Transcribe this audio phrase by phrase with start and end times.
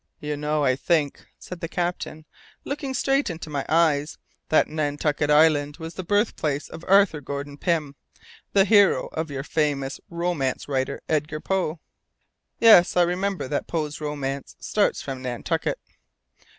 [0.19, 2.25] "You know, I think," said the captain,
[2.63, 4.17] looking straight into my eyes,
[4.49, 7.93] "that Nantucket Island was the birthplace of Arthur Gordon Pym,
[8.53, 11.79] the hero of your famous romance writer Edgar Poe."
[12.59, 12.97] "Yes.
[12.97, 15.77] I remember that Poe's romance starts from Nantucket."